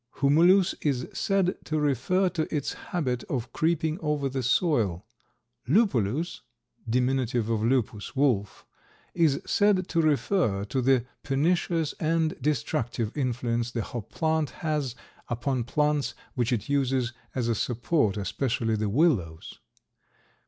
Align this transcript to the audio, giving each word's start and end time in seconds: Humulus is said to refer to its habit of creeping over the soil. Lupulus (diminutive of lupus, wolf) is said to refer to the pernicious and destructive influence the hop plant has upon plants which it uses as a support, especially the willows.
Humulus 0.19 0.73
is 0.81 1.07
said 1.13 1.57
to 1.65 1.79
refer 1.79 2.27
to 2.29 2.51
its 2.51 2.73
habit 2.73 3.23
of 3.25 3.53
creeping 3.53 3.99
over 4.01 4.29
the 4.29 4.41
soil. 4.41 5.05
Lupulus 5.67 6.41
(diminutive 6.89 7.51
of 7.51 7.63
lupus, 7.63 8.15
wolf) 8.15 8.65
is 9.13 9.39
said 9.45 9.87
to 9.89 10.01
refer 10.01 10.65
to 10.65 10.81
the 10.81 11.05
pernicious 11.21 11.93
and 11.99 12.35
destructive 12.41 13.15
influence 13.15 13.69
the 13.69 13.83
hop 13.83 14.09
plant 14.09 14.49
has 14.65 14.95
upon 15.27 15.63
plants 15.65 16.15
which 16.33 16.51
it 16.51 16.67
uses 16.67 17.13
as 17.35 17.47
a 17.47 17.53
support, 17.53 18.17
especially 18.17 18.75
the 18.75 18.89
willows. 18.89 19.59